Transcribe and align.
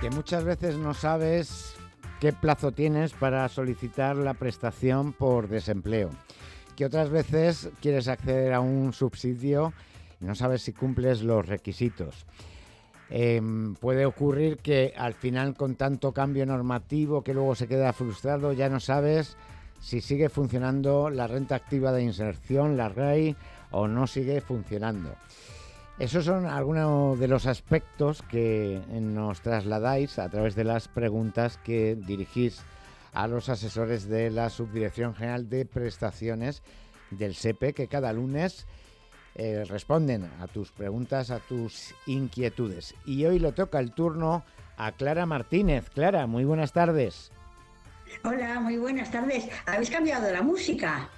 Que 0.00 0.10
muchas 0.10 0.44
veces 0.44 0.76
no 0.76 0.92
sabes 0.94 1.74
qué 2.20 2.32
plazo 2.32 2.72
tienes 2.72 3.12
para 3.12 3.48
solicitar 3.48 4.16
la 4.16 4.34
prestación 4.34 5.12
por 5.12 5.48
desempleo. 5.48 6.10
Que 6.76 6.84
otras 6.84 7.08
veces 7.08 7.70
quieres 7.80 8.08
acceder 8.08 8.52
a 8.52 8.60
un 8.60 8.92
subsidio 8.92 9.72
y 10.20 10.26
no 10.26 10.34
sabes 10.34 10.62
si 10.62 10.72
cumples 10.72 11.22
los 11.22 11.46
requisitos. 11.46 12.26
Em, 13.08 13.74
puede 13.74 14.04
ocurrir 14.04 14.58
que 14.58 14.92
al 14.96 15.14
final 15.14 15.54
con 15.54 15.76
tanto 15.76 16.12
cambio 16.12 16.44
normativo 16.44 17.22
que 17.22 17.34
luego 17.34 17.54
se 17.54 17.68
queda 17.68 17.92
frustrado 17.92 18.52
ya 18.52 18.68
no 18.68 18.80
sabes 18.80 19.36
si 19.80 20.00
sigue 20.00 20.28
funcionando 20.28 21.10
la 21.10 21.26
renta 21.26 21.54
activa 21.54 21.92
de 21.92 22.02
inserción, 22.02 22.76
la 22.76 22.88
RAI, 22.88 23.36
o 23.70 23.86
no 23.86 24.06
sigue 24.06 24.40
funcionando. 24.40 25.14
Esos 25.98 26.26
son 26.26 26.44
algunos 26.44 27.18
de 27.18 27.26
los 27.26 27.46
aspectos 27.46 28.22
que 28.22 28.82
nos 28.90 29.40
trasladáis 29.40 30.18
a 30.18 30.28
través 30.28 30.54
de 30.54 30.64
las 30.64 30.88
preguntas 30.88 31.58
que 31.64 31.96
dirigís 31.96 32.60
a 33.14 33.26
los 33.26 33.48
asesores 33.48 34.06
de 34.06 34.30
la 34.30 34.50
Subdirección 34.50 35.14
General 35.14 35.48
de 35.48 35.64
Prestaciones 35.64 36.62
del 37.10 37.34
SEPE, 37.34 37.72
que 37.72 37.88
cada 37.88 38.12
lunes 38.12 38.66
eh, 39.36 39.64
responden 39.66 40.30
a 40.42 40.48
tus 40.48 40.70
preguntas, 40.70 41.30
a 41.30 41.38
tus 41.38 41.94
inquietudes. 42.04 42.94
Y 43.06 43.24
hoy 43.24 43.38
le 43.38 43.52
toca 43.52 43.78
el 43.78 43.92
turno 43.92 44.44
a 44.76 44.92
Clara 44.92 45.24
Martínez. 45.24 45.88
Clara, 45.88 46.26
muy 46.26 46.44
buenas 46.44 46.74
tardes. 46.74 47.32
Hola, 48.22 48.60
muy 48.60 48.76
buenas 48.76 49.10
tardes. 49.10 49.48
¿Habéis 49.64 49.88
cambiado 49.88 50.30
la 50.30 50.42
música? 50.42 51.08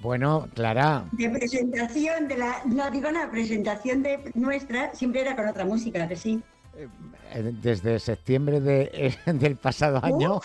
Bueno, 0.00 0.48
Clara. 0.54 1.04
De 1.12 1.28
presentación 1.28 2.28
de 2.28 2.38
la. 2.38 2.62
No, 2.66 2.90
digo 2.90 3.10
la 3.10 3.30
presentación 3.30 4.02
de 4.02 4.30
nuestra 4.34 4.94
siempre 4.94 5.22
era 5.22 5.34
con 5.34 5.48
otra 5.48 5.64
música, 5.64 6.06
que 6.06 6.16
sí. 6.16 6.40
Eh, 6.76 7.52
desde 7.60 7.98
septiembre 7.98 8.60
de, 8.60 9.14
del 9.26 9.56
pasado 9.56 10.00
año. 10.02 10.40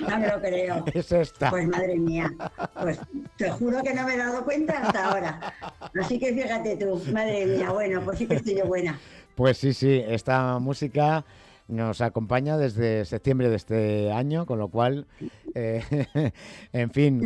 no 0.00 0.18
me 0.18 0.28
lo 0.28 0.40
creo. 0.40 0.84
Es 0.94 1.10
esta. 1.10 1.50
Pues 1.50 1.66
madre 1.66 1.98
mía. 1.98 2.32
Pues 2.80 3.00
te 3.36 3.50
juro 3.50 3.82
que 3.82 3.92
no 3.92 4.04
me 4.06 4.14
he 4.14 4.18
dado 4.18 4.44
cuenta 4.44 4.78
hasta 4.78 5.10
ahora. 5.10 5.54
Así 6.00 6.18
que 6.18 6.32
fíjate 6.32 6.76
tú, 6.76 7.02
madre 7.12 7.46
mía, 7.46 7.70
bueno, 7.70 8.00
pues 8.02 8.18
sí 8.18 8.26
que 8.26 8.36
estoy 8.36 8.56
yo 8.56 8.66
buena. 8.66 8.98
Pues 9.34 9.58
sí, 9.58 9.72
sí, 9.72 10.02
esta 10.06 10.58
música 10.58 11.24
nos 11.70 12.00
acompaña 12.00 12.56
desde 12.58 13.04
septiembre 13.04 13.48
de 13.48 13.56
este 13.56 14.12
año, 14.12 14.46
con 14.46 14.58
lo 14.58 14.68
cual, 14.68 15.06
eh, 15.54 15.82
en 16.72 16.90
fin. 16.90 17.22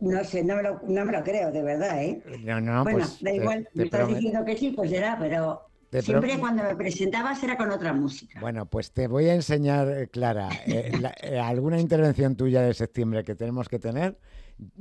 no 0.00 0.24
sé, 0.24 0.44
no 0.44 0.56
me, 0.56 0.62
lo, 0.62 0.80
no 0.86 1.04
me, 1.04 1.12
lo, 1.12 1.22
creo, 1.22 1.50
de 1.52 1.62
verdad, 1.62 2.02
¿eh? 2.02 2.22
No, 2.44 2.60
no, 2.60 2.82
bueno, 2.82 2.98
pues, 2.98 3.22
da 3.22 3.32
igual, 3.32 3.68
me 3.74 3.84
estás 3.84 4.08
diciendo 4.08 4.44
que 4.44 4.56
sí, 4.56 4.70
pues 4.70 4.90
será, 4.90 5.16
pero 5.18 5.68
siempre 6.02 6.38
cuando 6.38 6.62
me 6.64 6.74
presentabas 6.76 7.42
era 7.42 7.56
con 7.56 7.70
otra 7.70 7.92
música. 7.92 8.40
Bueno, 8.40 8.66
pues 8.66 8.92
te 8.92 9.06
voy 9.06 9.28
a 9.28 9.34
enseñar, 9.34 9.88
eh, 9.88 10.08
Clara, 10.08 10.48
eh, 10.66 11.38
alguna 11.40 11.80
intervención 11.80 12.36
tuya 12.36 12.62
de 12.62 12.74
septiembre 12.74 13.24
que 13.24 13.34
tenemos 13.34 13.68
que 13.68 13.78
tener 13.78 14.18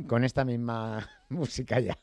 con 0.08 0.24
esta 0.24 0.46
misma 0.46 1.08
música 1.40 1.80
ya. 1.80 1.98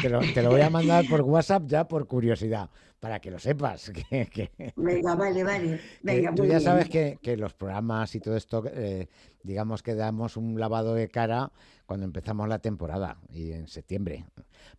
Te 0.00 0.08
lo, 0.08 0.20
te 0.20 0.42
lo, 0.42 0.50
voy 0.50 0.60
a 0.60 0.70
mandar 0.70 1.06
por 1.08 1.22
WhatsApp 1.22 1.64
ya 1.66 1.86
por 1.86 2.06
curiosidad, 2.06 2.68
para 3.00 3.20
que 3.20 3.30
lo 3.30 3.38
sepas. 3.38 3.92
Que, 4.10 4.50
Venga, 4.76 5.14
vale, 5.14 5.44
vale. 5.44 5.80
Venga, 6.02 6.34
tú 6.34 6.44
ya 6.44 6.60
sabes 6.60 6.88
que, 6.88 7.18
que, 7.22 7.36
los 7.36 7.54
programas 7.54 8.14
y 8.14 8.20
todo 8.20 8.36
esto, 8.36 8.64
eh, 8.66 9.08
digamos 9.42 9.82
que 9.82 9.94
damos 9.94 10.36
un 10.36 10.58
lavado 10.58 10.94
de 10.94 11.08
cara 11.08 11.50
cuando 11.86 12.04
empezamos 12.04 12.48
la 12.48 12.58
temporada 12.58 13.18
y 13.30 13.52
en 13.52 13.68
septiembre. 13.68 14.26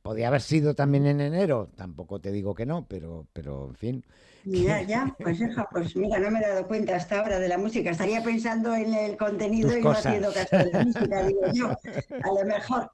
Podría 0.02 0.28
haber 0.28 0.42
sido 0.42 0.76
también 0.76 1.06
en 1.06 1.22
enero, 1.22 1.70
tampoco 1.76 2.20
te 2.20 2.32
digo 2.32 2.54
que 2.54 2.66
no, 2.66 2.86
pero, 2.88 3.26
pero 3.34 3.70
en 3.70 3.76
fin. 3.76 4.06
Mira, 4.48 4.82
ya, 4.84 5.14
pues 5.20 5.40
hija, 5.42 5.68
pues 5.72 5.96
mira, 5.96 6.20
no 6.20 6.32
me 6.32 6.40
he 6.40 6.42
dado 6.42 6.68
cuenta 6.68 6.96
hasta 6.96 7.20
ahora 7.20 7.40
de 7.40 7.48
la 7.48 7.58
música. 7.58 7.92
Estaría 7.92 8.24
pensando 8.24 8.74
en 8.76 8.94
el 8.94 9.18
contenido 9.18 9.78
y 9.78 9.82
no 9.82 9.92
haciendo 9.92 10.32
caso 10.34 10.58
de 10.58 10.72
la 10.72 10.84
música, 10.84 11.24
digo 11.24 11.42
yo, 11.54 11.70
a 11.70 12.34
lo 12.34 12.46
mejor. 12.46 12.92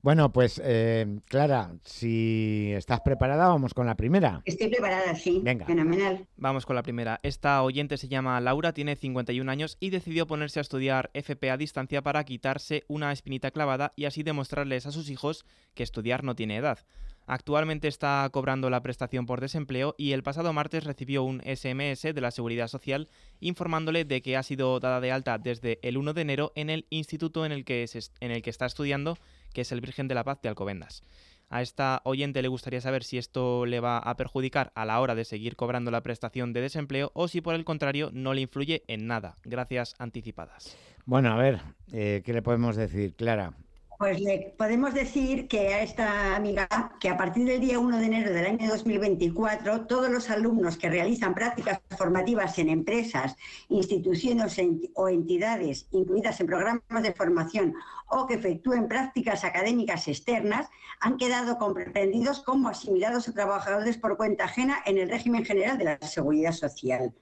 Bueno, 0.03 0.33
pues 0.33 0.63
eh, 0.63 1.19
Clara, 1.25 1.73
si 1.83 2.71
estás 2.77 3.01
preparada, 3.01 3.49
vamos 3.49 3.75
con 3.75 3.87
la 3.87 3.97
primera. 3.97 4.41
Estoy 4.45 4.69
preparada, 4.69 5.17
sí. 5.17 5.41
Venga. 5.43 5.67
Fenomenal. 5.67 6.29
Vamos 6.37 6.65
con 6.65 6.77
la 6.77 6.85
primera. 6.85 7.19
Esta 7.25 7.61
oyente 7.65 7.97
se 7.97 8.07
llama 8.07 8.41
Laura, 8.41 8.73
tiene 8.73 8.95
51 8.95 9.51
años 9.51 9.79
y 9.81 9.91
decidió 9.91 10.29
ponerse 10.29 10.61
a 10.61 10.63
estudiar 10.63 11.11
FP 11.13 11.51
a 11.51 11.57
distancia 11.57 12.03
para 12.03 12.23
quitarse 12.23 12.85
una 12.87 13.11
espinita 13.11 13.51
clavada 13.51 13.93
y 13.97 14.05
así 14.05 14.23
demostrarles 14.23 14.87
a 14.87 14.93
sus 14.93 15.11
hijos 15.11 15.45
que 15.75 15.83
estudiar 15.83 16.23
no 16.23 16.37
tiene 16.37 16.59
edad. 16.59 16.79
Actualmente 17.27 17.89
está 17.89 18.29
cobrando 18.31 18.69
la 18.69 18.83
prestación 18.83 19.25
por 19.25 19.41
desempleo 19.41 19.95
y 19.97 20.13
el 20.13 20.23
pasado 20.23 20.53
martes 20.53 20.85
recibió 20.85 21.23
un 21.23 21.41
SMS 21.41 22.03
de 22.03 22.21
la 22.21 22.31
Seguridad 22.31 22.69
Social 22.69 23.09
informándole 23.41 24.05
de 24.05 24.21
que 24.21 24.37
ha 24.37 24.43
sido 24.43 24.79
dada 24.79 25.01
de 25.01 25.11
alta 25.11 25.39
desde 25.39 25.79
el 25.83 25.97
1 25.97 26.13
de 26.13 26.21
enero 26.21 26.53
en 26.55 26.69
el 26.69 26.87
instituto 26.91 27.47
en 27.47 27.53
el 27.53 27.65
que, 27.65 27.85
está 27.85 28.67
estudiando, 28.67 29.17
que 29.55 29.63
es 29.63 29.73
el 29.73 29.81
Virgen 29.81 30.07
de 30.07 30.15
la 30.15 30.25
Paz 30.25 30.41
de 30.43 30.51
Alcobendas. 30.51 31.03
A 31.49 31.63
esta 31.63 32.03
oyente 32.05 32.43
le 32.43 32.49
gustaría 32.49 32.81
saber 32.81 33.05
si 33.05 33.17
esto 33.17 33.65
le 33.65 33.81
va 33.81 33.99
a 33.99 34.17
perjudicar 34.17 34.73
a 34.75 34.85
la 34.85 35.01
hora 35.01 35.15
de 35.15 35.25
seguir 35.25 35.57
cobrando 35.57 35.91
la 35.91 36.03
prestación 36.03 36.53
de 36.53 36.61
desempleo 36.61 37.11
o 37.15 37.29
si 37.29 37.41
por 37.41 37.55
el 37.55 37.65
contrario 37.65 38.11
no 38.13 38.35
le 38.35 38.43
influye 38.43 38.83
en 38.89 39.07
nada. 39.07 39.37
Gracias 39.45 39.95
anticipadas. 39.99 40.77
Bueno, 41.07 41.33
a 41.33 41.37
ver, 41.37 41.61
eh, 41.93 42.23
¿qué 42.25 42.33
le 42.33 42.43
podemos 42.43 42.77
decir, 42.77 43.15
Clara? 43.15 43.55
Pues 43.99 44.21
le 44.21 44.55
podemos 44.59 44.93
decir 44.93 45.47
que 45.47 45.73
a 45.73 45.83
esta 45.83 46.35
amiga 46.35 46.69
que 46.99 47.09
a 47.09 47.17
partir 47.17 47.45
del 47.45 47.61
día 47.61 47.79
1 47.79 47.99
de 47.99 48.07
enero 48.07 48.33
del 48.33 48.47
año 48.47 48.69
2024 48.69 49.87
todos 49.87 50.11
los 50.11 50.31
alumnos 50.31 50.77
que 50.77 50.91
realizan 50.91 51.33
prácticas 51.33 51.81
formativas 51.97 52.59
en 52.59 52.71
empresas, 52.71 53.37
instituciones 53.69 54.61
o 54.95 55.09
entidades 55.09 55.87
incluidas 55.93 56.41
en 56.41 56.47
programas 56.49 57.03
de 57.03 57.13
formación 57.13 57.75
o 58.09 58.27
que 58.27 58.35
efectúen 58.35 58.89
prácticas 58.89 59.45
académicas 59.45 60.09
externas 60.09 60.69
han 61.01 61.17
quedado 61.17 61.57
comprendidos 61.59 62.41
como 62.41 62.69
asimilados 62.69 63.29
a 63.29 63.33
trabajadores 63.33 63.97
por 63.97 64.17
cuenta 64.17 64.45
ajena 64.45 64.83
en 64.87 64.99
el 64.99 65.09
régimen 65.09 65.45
general 65.45 65.79
de 65.79 65.85
la 65.85 65.99
seguridad 65.99 66.53
social 66.53 67.15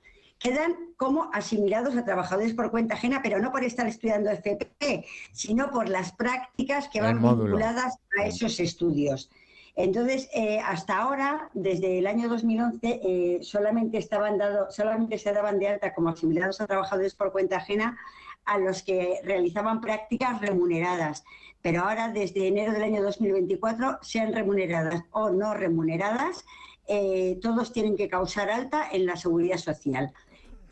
quedan 0.43 0.75
como 0.97 1.31
asimilados 1.33 1.97
a 1.97 2.05
trabajadores 2.05 2.55
por 2.55 2.71
cuenta 2.71 2.95
ajena, 2.95 3.21
pero 3.23 3.39
no 3.39 3.53
por 3.53 3.63
estar 3.65 3.87
estudiando 3.87 4.31
FP, 4.31 5.05
sino 5.33 5.71
por 5.71 5.89
las 5.89 6.13
prácticas 6.13 6.89
que 6.89 7.01
van 7.01 7.23
vinculadas 7.23 7.97
a 8.19 8.27
esos 8.27 8.59
estudios. 8.59 9.31
Entonces, 9.75 10.29
eh, 10.35 10.59
hasta 10.59 10.99
ahora, 10.99 11.49
desde 11.55 11.99
el 11.99 12.07
año 12.07 12.29
2011, 12.29 13.01
eh, 13.03 13.39
solamente, 13.43 13.99
estaban 13.99 14.37
dado, 14.37 14.71
solamente 14.71 15.17
se 15.17 15.33
daban 15.33 15.59
de 15.59 15.69
alta 15.69 15.95
como 15.95 16.11
asimilados 16.11 16.61
a 16.61 16.67
trabajadores 16.67 17.15
por 17.15 17.33
cuenta 17.33 17.57
ajena 17.57 17.99
a 18.45 18.59
los 18.59 18.83
que 18.83 19.21
realizaban 19.25 19.81
prácticas 19.81 20.41
remuneradas. 20.41 21.25
Pero 21.63 21.85
ahora, 21.85 22.09
desde 22.09 22.49
enero 22.49 22.73
del 22.73 22.83
año 22.83 23.03
2024, 23.03 23.99
sean 24.03 24.33
remuneradas 24.33 25.05
o 25.13 25.31
no 25.31 25.55
remuneradas, 25.55 26.45
eh, 26.89 27.39
todos 27.41 27.73
tienen 27.73 27.97
que 27.97 28.09
causar 28.09 28.51
alta 28.51 28.89
en 28.91 29.07
la 29.07 29.17
seguridad 29.17 29.57
social 29.57 30.13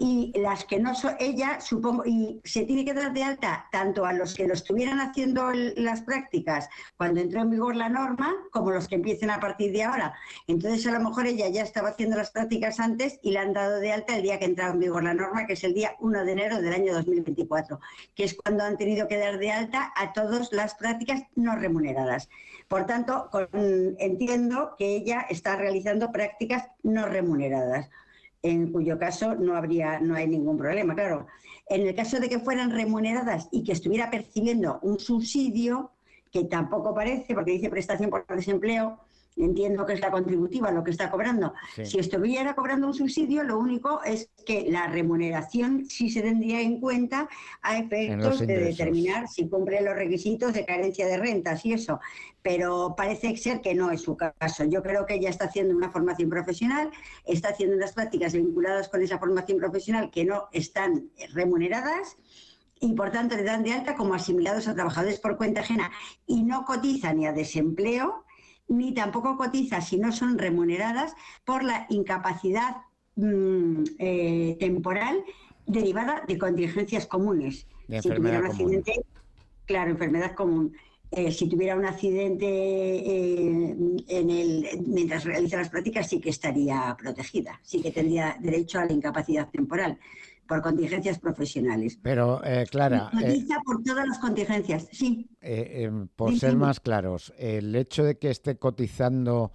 y 0.03 0.33
las 0.35 0.65
que 0.65 0.81
no 0.81 0.95
son, 0.95 1.15
ella 1.21 1.61
supongo, 1.61 2.07
y 2.07 2.41
se 2.43 2.65
tiene 2.65 2.87
que 2.87 2.95
dar 2.95 3.13
de 3.13 3.23
alta 3.23 3.69
tanto 3.71 4.07
a 4.07 4.15
los 4.15 4.33
que 4.33 4.49
lo 4.49 4.55
estuvieran 4.55 4.99
haciendo 4.99 5.53
las 5.53 6.01
prácticas 6.01 6.71
cuando 6.97 7.21
entró 7.21 7.43
en 7.43 7.51
vigor 7.51 7.77
la 7.77 7.91
norma, 7.91 8.35
como 8.51 8.71
los 8.71 8.89
que 8.89 8.95
empiecen 8.95 9.29
a 9.29 9.39
partir 9.39 9.73
de 9.73 9.83
ahora. 9.83 10.15
Entonces, 10.47 10.87
a 10.87 10.93
lo 10.93 11.01
mejor 11.01 11.27
ella 11.27 11.49
ya 11.49 11.63
estaba 11.63 11.91
haciendo 11.91 12.17
las 12.17 12.31
prácticas 12.31 12.81
antes 12.81 13.21
y 13.23 13.33
le 13.33 13.41
han 13.41 13.53
dado 13.53 13.79
de 13.79 13.93
alta 13.93 14.17
el 14.17 14.23
día 14.23 14.39
que 14.39 14.47
entraba 14.47 14.73
en 14.73 14.81
vigor 14.81 15.05
la 15.05 15.13
norma, 15.13 15.47
que 15.47 15.53
es 15.53 15.65
el 15.65 15.75
día 15.75 15.95
1 16.01 16.25
de 16.25 16.33
enero 16.33 16.63
del 16.63 16.73
año 16.73 16.95
2024, 16.95 17.79
que 18.15 18.25
es 18.25 18.35
cuando 18.35 18.65
han 18.65 18.79
tenido 18.79 19.07
que 19.07 19.19
dar 19.19 19.39
de 19.39 19.53
alta 19.53 19.93
a 19.97 20.15
todas 20.15 20.51
las 20.51 20.77
prácticas 20.77 21.25
no 21.35 21.57
remuneradas. 21.57 22.31
Por 22.69 22.87
tanto, 22.87 23.29
entiendo 23.99 24.77
que 24.79 24.97
ella 24.97 25.27
está 25.29 25.57
realizando 25.57 26.11
prácticas 26.11 26.69
no 26.83 27.07
remuneradas 27.07 27.91
en 28.43 28.73
cuyo 28.73 28.99
caso 28.99 29.35
no 29.35 29.57
habría, 29.57 30.01
no 30.01 30.15
hay 30.15 30.27
ningún 30.27 30.57
problema. 30.57 30.95
Claro, 30.95 31.27
en 31.69 31.87
el 31.87 31.95
caso 31.95 32.19
de 32.21 32.29
que 32.29 32.39
fueran 32.39 32.71
remuneradas 32.71 33.49
y 33.53 33.63
que 33.65 33.73
estuviera 33.73 34.11
percibiendo 34.11 34.79
un 34.83 34.99
subsidio, 34.99 35.93
que 36.31 36.45
tampoco 36.45 36.95
parece, 36.95 37.35
porque 37.35 37.53
dice 37.53 37.71
prestación 37.71 38.11
por 38.11 38.27
desempleo, 38.27 38.99
entiendo 39.45 39.87
que 39.87 39.95
es 39.95 40.01
la 40.01 40.11
contributiva 40.11 40.71
lo 40.71 40.85
que 40.85 40.91
está 40.91 41.11
cobrando. 41.11 41.55
Si 41.83 41.99
estuviera 41.99 42.55
cobrando 42.55 42.87
un 42.87 42.95
subsidio, 42.95 43.43
lo 43.43 43.59
único 43.59 44.03
es 44.05 44.31
que 44.45 44.71
la 44.71 44.87
remuneración 44.89 45.87
sí 45.87 46.11
se 46.11 46.23
tendría 46.23 46.61
en 46.61 46.81
cuenta 46.81 47.29
a 47.63 47.79
efectos 47.79 48.41
de 48.41 48.59
determinar 48.59 49.29
si 49.29 49.49
cumple 49.49 49.81
los 49.83 49.95
requisitos 49.95 50.53
de 50.53 50.65
carencia 50.65 51.07
de 51.07 51.17
rentas 51.17 51.65
y 51.65 51.73
eso. 51.73 52.01
Pero 52.43 52.95
parece 52.97 53.37
ser 53.37 53.61
que 53.61 53.75
no 53.75 53.91
es 53.91 54.03
su 54.03 54.17
caso. 54.17 54.65
Yo 54.65 54.83
creo 54.83 55.07
que 55.07 55.15
ella 55.15 55.31
está 55.31 55.47
haciendo 55.47 55.77
una 55.77 55.91
formación 55.91 56.31
profesional, 56.31 56.91
está 57.25 57.51
haciendo 57.51 57.77
unas 57.77 57.93
prácticas 57.93 58.33
vinculadas 58.33 58.89
con 58.89 59.03
esa 59.03 59.19
formación 59.19 59.59
profesional 59.59 60.11
que 60.11 60.25
no 60.25 60.49
están 60.53 61.11
remuneradas 61.33 62.17
y 62.81 62.95
por 62.95 63.13
tanto 63.13 63.37
le 63.37 63.45
dan 63.45 63.63
de 63.63 63.73
alta 63.73 63.95
como 63.95 64.15
asimilados 64.15 64.67
a 64.67 64.75
trabajadores 64.75 65.21
por 65.21 65.37
cuenta 65.37 65.61
ajena 65.61 65.91
y 66.27 66.43
no 66.43 66.65
cotizan 66.65 67.19
ni 67.19 67.27
a 67.27 67.33
desempleo 67.33 68.25
ni 68.71 68.95
tampoco 68.95 69.37
cotiza 69.37 69.81
si 69.81 69.99
no 69.99 70.13
son 70.13 70.39
remuneradas 70.39 71.15
por 71.45 71.63
la 71.65 71.87
incapacidad 71.91 72.77
mm, 73.17 73.83
eh, 73.99 74.57
temporal 74.59 75.23
derivada 75.67 76.23
de 76.27 76.39
contingencias 76.39 77.07
comunes. 77.07 77.67
si 77.89 78.09
tuviera 78.09 78.39
un 78.39 78.47
accidente, 78.47 79.05
claro, 79.67 79.91
enfermedad 79.91 80.35
común. 80.35 80.73
Eh, 81.11 81.33
si 81.33 81.49
tuviera 81.49 81.75
un 81.75 81.85
accidente 81.85 82.47
eh, 82.47 83.77
en 84.09 84.31
el, 84.31 84.69
mientras 84.87 85.25
realiza 85.25 85.57
las 85.57 85.69
prácticas, 85.69 86.09
sí 86.09 86.21
que 86.21 86.31
estaría 86.31 86.97
protegida, 86.97 87.61
sí 87.65 87.83
que 87.83 87.91
tendría 87.91 88.37
derecho 88.41 88.79
a 88.79 88.85
la 88.85 88.93
incapacidad 88.93 89.51
temporal 89.51 89.99
por 90.51 90.63
contingencias 90.63 91.21
profesionales. 91.21 91.97
Pero, 92.03 92.45
eh, 92.45 92.67
Clara... 92.69 93.09
Eh, 93.23 93.47
por 93.65 93.85
todas 93.85 94.05
las 94.05 94.19
contingencias, 94.19 94.89
sí. 94.91 95.31
Eh, 95.41 95.85
em, 95.85 96.09
por 96.09 96.37
ser 96.37 96.57
más 96.57 96.81
claros, 96.81 97.33
el 97.39 97.73
hecho 97.77 98.03
de 98.03 98.19
que 98.19 98.31
esté 98.31 98.59
cotizando 98.59 99.53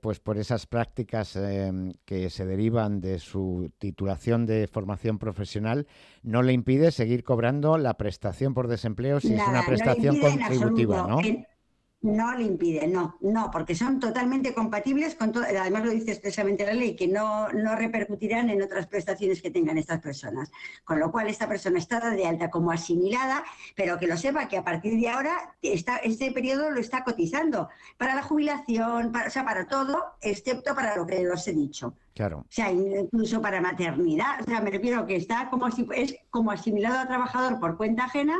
pues 0.00 0.18
por 0.18 0.36
esas 0.36 0.66
prácticas 0.66 1.36
em, 1.36 1.92
que 2.04 2.28
se 2.28 2.44
derivan 2.44 3.00
de 3.00 3.20
su 3.20 3.70
titulación 3.78 4.44
de 4.44 4.66
formación 4.66 5.20
profesional 5.20 5.86
no 6.24 6.42
le 6.42 6.52
impide 6.52 6.90
seguir 6.90 7.22
cobrando 7.22 7.78
la 7.78 7.94
prestación 7.94 8.52
por 8.52 8.66
desempleo 8.66 9.20
si 9.20 9.32
es 9.32 9.42
una 9.46 9.64
prestación 9.64 10.18
contributiva, 10.18 11.06
¿no? 11.06 11.18
No 12.02 12.34
le 12.34 12.44
impide, 12.44 12.86
no, 12.86 13.18
no, 13.20 13.50
porque 13.50 13.74
son 13.74 14.00
totalmente 14.00 14.54
compatibles 14.54 15.14
con 15.14 15.32
todo, 15.32 15.44
además 15.44 15.84
lo 15.84 15.90
dice 15.90 16.12
expresamente 16.12 16.64
la 16.64 16.72
ley, 16.72 16.96
que 16.96 17.06
no, 17.06 17.50
no 17.50 17.76
repercutirán 17.76 18.48
en 18.48 18.62
otras 18.62 18.86
prestaciones 18.86 19.42
que 19.42 19.50
tengan 19.50 19.76
estas 19.76 20.00
personas. 20.00 20.50
Con 20.82 20.98
lo 20.98 21.12
cual, 21.12 21.28
esta 21.28 21.46
persona 21.46 21.78
está 21.78 22.00
de 22.08 22.26
alta 22.26 22.48
como 22.48 22.72
asimilada, 22.72 23.44
pero 23.76 23.98
que 23.98 24.06
lo 24.06 24.16
sepa 24.16 24.48
que 24.48 24.56
a 24.56 24.64
partir 24.64 24.98
de 24.98 25.10
ahora 25.10 25.54
está, 25.60 25.98
este 25.98 26.32
periodo 26.32 26.70
lo 26.70 26.80
está 26.80 27.04
cotizando 27.04 27.68
para 27.98 28.14
la 28.14 28.22
jubilación, 28.22 29.12
para, 29.12 29.28
o 29.28 29.30
sea, 29.30 29.44
para 29.44 29.66
todo, 29.66 30.02
excepto 30.22 30.74
para 30.74 30.96
lo 30.96 31.06
que 31.06 31.28
os 31.28 31.46
he 31.48 31.52
dicho. 31.52 31.94
Claro. 32.14 32.38
O 32.40 32.46
sea, 32.48 32.72
incluso 32.72 33.40
para 33.40 33.60
maternidad. 33.60 34.40
O 34.40 34.44
sea, 34.44 34.60
me 34.60 34.70
refiero 34.70 35.06
que 35.06 35.16
está 35.16 35.48
como 35.48 35.70
si 35.70 35.86
es 35.94 36.16
como 36.30 36.50
asimilado 36.50 36.98
a 36.98 37.06
trabajador 37.06 37.60
por 37.60 37.76
cuenta 37.76 38.04
ajena, 38.04 38.36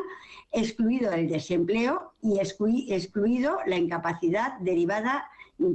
excluido 0.52 1.12
el 1.12 1.28
desempleo 1.28 2.12
y 2.20 2.38
excluido 2.40 3.58
la 3.66 3.76
incapacidad 3.76 4.58
derivada 4.60 5.30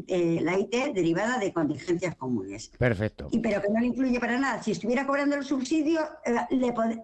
eh, 0.07 0.39
la 0.41 0.57
IT 0.57 0.93
derivada 0.93 1.37
de 1.37 1.53
contingencias 1.53 2.15
comunes. 2.15 2.71
Perfecto. 2.77 3.27
Y 3.31 3.39
pero 3.39 3.61
que 3.61 3.69
no 3.69 3.79
le 3.79 3.87
influye 3.87 4.19
para 4.19 4.39
nada. 4.39 4.63
Si 4.63 4.71
estuviera 4.71 5.05
cobrando 5.05 5.35
el 5.35 5.45
subsidio, 5.45 6.01
eh, 6.25 6.35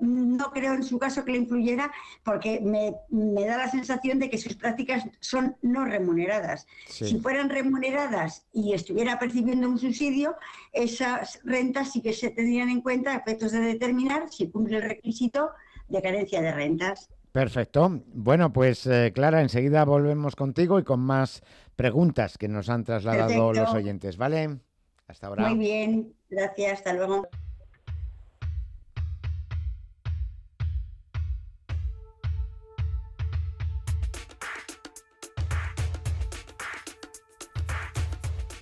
no 0.01 0.51
creo 0.51 0.73
en 0.73 0.83
su 0.83 0.97
caso 0.97 1.23
que 1.23 1.31
le 1.33 1.37
influyera 1.39 1.91
porque 2.23 2.59
me, 2.61 3.45
da 3.45 3.57
la 3.57 3.69
sensación 3.69 4.19
de 4.19 4.29
que 4.29 4.37
sus 4.37 4.55
prácticas 4.55 5.03
son 5.19 5.55
no 5.61 5.85
remuneradas. 5.85 6.65
Si 6.87 7.19
fueran 7.19 7.49
remuneradas 7.49 8.45
y 8.53 8.73
estuviera 8.73 9.19
percibiendo 9.19 9.69
un 9.69 9.77
subsidio, 9.77 10.35
esas 10.73 11.39
rentas 11.43 11.91
sí 11.91 12.01
que 12.01 12.13
se 12.13 12.29
tendrían 12.29 12.69
en 12.69 12.81
cuenta 12.81 13.11
a 13.13 13.17
efectos 13.17 13.51
de 13.51 13.59
determinar 13.59 14.31
si 14.31 14.49
cumple 14.49 14.77
el 14.77 14.83
requisito 14.83 15.51
de 15.87 16.01
carencia 16.01 16.41
de 16.41 16.51
rentas. 16.51 17.09
Perfecto. 17.31 18.01
Bueno, 18.13 18.51
pues 18.51 18.85
eh, 18.87 19.11
Clara, 19.13 19.41
enseguida 19.41 19.85
volvemos 19.85 20.35
contigo 20.35 20.79
y 20.79 20.83
con 20.83 20.99
más 20.99 21.41
preguntas 21.75 22.37
que 22.37 22.49
nos 22.49 22.69
han 22.69 22.83
trasladado 22.83 23.53
los 23.53 23.73
oyentes, 23.73 24.17
¿vale? 24.17 24.59
Hasta 25.07 25.27
ahora. 25.27 25.49
Muy 25.49 25.59
bien, 25.59 26.13
gracias, 26.29 26.73
hasta 26.73 26.93
luego. 26.93 27.27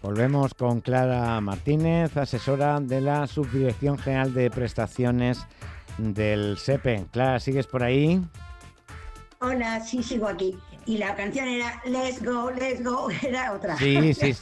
Volvemos 0.01 0.53
con 0.53 0.79
Clara 0.81 1.41
Martínez, 1.41 2.15
asesora 2.17 2.79
de 2.79 3.01
la 3.01 3.27
Subdirección 3.27 3.97
General 3.97 4.33
de 4.33 4.49
Prestaciones 4.49 5.45
del 5.97 6.57
SEPE. 6.57 7.07
Clara, 7.11 7.39
¿sigues 7.39 7.67
por 7.67 7.83
ahí? 7.83 8.21
Hola, 9.49 9.79
sí, 9.79 10.03
sigo 10.03 10.27
aquí. 10.27 10.55
Y 10.85 10.97
la 10.97 11.15
canción 11.15 11.47
era 11.47 11.81
Let's 11.83 12.23
Go, 12.23 12.51
Let's 12.51 12.83
Go, 12.83 13.09
era 13.27 13.53
otra. 13.53 13.75
Sí, 13.77 14.13
sí. 14.13 14.35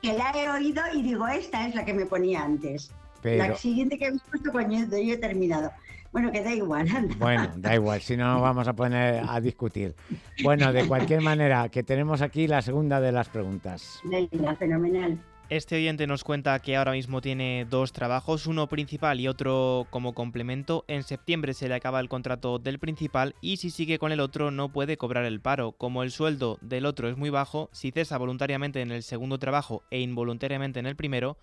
que 0.00 0.12
la 0.16 0.30
he 0.30 0.48
oído 0.48 0.80
y 0.94 1.02
digo, 1.02 1.26
esta 1.26 1.66
es 1.66 1.74
la 1.74 1.84
que 1.84 1.92
me 1.92 2.06
ponía 2.06 2.44
antes. 2.44 2.92
La 3.24 3.56
siguiente 3.56 3.98
que 3.98 4.06
he 4.06 4.12
puesto 4.30 4.52
cuando 4.52 4.96
yo 4.98 5.14
he 5.14 5.16
terminado. 5.16 5.70
Bueno, 6.12 6.30
que 6.30 6.42
da 6.42 6.52
igual. 6.52 6.88
Bueno, 7.18 7.50
da 7.56 7.74
igual, 7.74 8.00
si 8.00 8.16
no 8.16 8.40
vamos 8.40 8.68
a 8.68 8.74
poner 8.74 9.24
a 9.28 9.40
discutir. 9.40 9.94
Bueno, 10.42 10.72
de 10.72 10.86
cualquier 10.86 11.20
manera, 11.20 11.68
que 11.68 11.82
tenemos 11.82 12.20
aquí 12.22 12.46
la 12.46 12.62
segunda 12.62 13.00
de 13.00 13.12
las 13.12 13.28
preguntas. 13.28 14.00
Venga, 14.04 14.54
fenomenal. 14.56 15.18
Este 15.52 15.76
oyente 15.76 16.06
nos 16.06 16.24
cuenta 16.24 16.58
que 16.60 16.76
ahora 16.76 16.92
mismo 16.92 17.20
tiene 17.20 17.66
dos 17.68 17.92
trabajos, 17.92 18.46
uno 18.46 18.68
principal 18.68 19.20
y 19.20 19.28
otro 19.28 19.86
como 19.90 20.14
complemento. 20.14 20.86
En 20.88 21.02
septiembre 21.02 21.52
se 21.52 21.68
le 21.68 21.74
acaba 21.74 22.00
el 22.00 22.08
contrato 22.08 22.58
del 22.58 22.78
principal 22.78 23.34
y 23.42 23.58
si 23.58 23.68
sigue 23.68 23.98
con 23.98 24.12
el 24.12 24.20
otro 24.20 24.50
no 24.50 24.72
puede 24.72 24.96
cobrar 24.96 25.26
el 25.26 25.42
paro. 25.42 25.72
Como 25.72 26.04
el 26.04 26.10
sueldo 26.10 26.56
del 26.62 26.86
otro 26.86 27.10
es 27.10 27.18
muy 27.18 27.28
bajo, 27.28 27.68
si 27.70 27.90
cesa 27.90 28.16
voluntariamente 28.16 28.80
en 28.80 28.92
el 28.92 29.02
segundo 29.02 29.38
trabajo 29.38 29.82
e 29.90 30.00
involuntariamente 30.00 30.80
en 30.80 30.86
el 30.86 30.96
primero, 30.96 31.36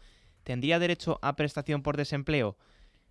tendría 0.44 0.80
derecho 0.80 1.20
a 1.22 1.36
prestación 1.36 1.84
por 1.84 1.96
desempleo. 1.96 2.58